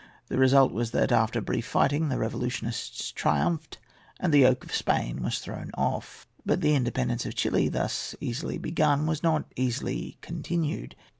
The 0.29 0.39
result 0.39 0.71
was 0.71 0.89
that, 0.97 1.11
after 1.11 1.41
brief 1.41 1.67
fighting, 1.67 2.09
the 2.09 2.17
revolutionists 2.17 3.11
triumphed, 3.11 3.77
and 4.19 4.33
the 4.33 4.39
yoke 4.39 4.63
of 4.63 4.73
Spain 4.73 5.21
was 5.21 5.37
thrown 5.37 5.69
off. 5.75 6.27
But 6.43 6.61
the 6.61 6.73
independence 6.73 7.23
of 7.27 7.35
Chili, 7.35 7.69
thus 7.69 8.15
easily 8.19 8.57
begun, 8.57 9.05
was 9.05 9.21
not 9.21 9.45
easily 9.55 10.17
continued. 10.21 10.95